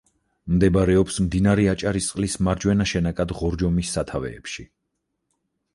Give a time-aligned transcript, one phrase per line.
[0.53, 4.69] მდებარეობს, მდინარე აჭარისწყლის მარჯვენა შენაკად ღორჯომის სათავეებში.